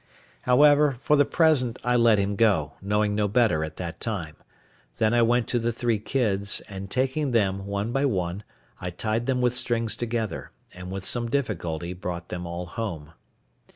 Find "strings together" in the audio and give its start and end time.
9.53-10.49